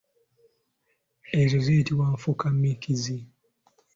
[1.41, 3.17] Ezo ziyitibwa nfukamikizi.